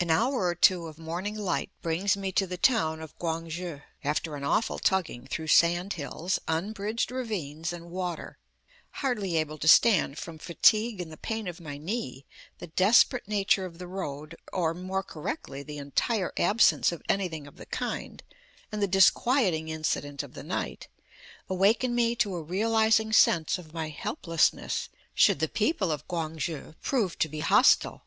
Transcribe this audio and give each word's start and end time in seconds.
An 0.00 0.10
hour 0.10 0.46
or 0.46 0.54
two 0.54 0.86
of 0.86 0.96
morning 0.98 1.34
light 1.36 1.70
brings 1.82 2.16
me 2.16 2.32
to 2.32 2.46
the 2.46 2.56
town 2.56 3.02
of 3.02 3.18
Quang 3.18 3.50
shi, 3.50 3.82
after 4.02 4.34
an 4.34 4.44
awful 4.44 4.78
tugging 4.78 5.26
through 5.26 5.48
sand 5.48 5.92
hills, 5.92 6.38
unbridged 6.48 7.10
ravines 7.10 7.70
and 7.70 7.90
water. 7.90 8.38
Hardly 9.02 9.36
able 9.36 9.58
to 9.58 9.68
stand 9.68 10.16
from 10.16 10.38
fatigue 10.38 11.02
and 11.02 11.12
the 11.12 11.18
pain 11.18 11.46
of 11.48 11.60
my 11.60 11.76
knee, 11.76 12.24
the 12.60 12.68
desperate 12.68 13.28
nature 13.28 13.66
of 13.66 13.76
the 13.76 13.86
road, 13.86 14.36
or, 14.54 14.72
more 14.72 15.02
correctly, 15.02 15.62
the 15.62 15.76
entire 15.76 16.32
absence 16.38 16.90
of 16.90 17.02
anything 17.06 17.46
of 17.46 17.56
the 17.56 17.66
kind, 17.66 18.22
and 18.72 18.80
the 18.82 18.88
disquieting 18.88 19.68
incident 19.68 20.22
of 20.22 20.32
the 20.32 20.42
night, 20.42 20.88
awaken 21.50 21.94
me 21.94 22.16
to 22.16 22.36
a 22.36 22.42
realizing 22.42 23.12
sense 23.12 23.58
of 23.58 23.74
my 23.74 23.90
helplessness 23.90 24.88
should 25.12 25.40
the 25.40 25.46
people 25.46 25.92
of 25.92 26.08
Quang 26.08 26.38
shi 26.38 26.74
prove 26.80 27.18
to 27.18 27.28
be 27.28 27.40
hostile. 27.40 28.06